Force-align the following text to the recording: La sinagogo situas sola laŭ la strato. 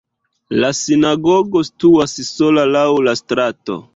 La 0.61 0.69
sinagogo 0.77 1.61
situas 1.69 2.17
sola 2.31 2.65
laŭ 2.73 2.89
la 3.09 3.17
strato. 3.23 3.81